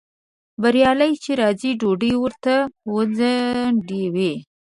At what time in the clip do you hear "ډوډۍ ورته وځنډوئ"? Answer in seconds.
1.79-4.33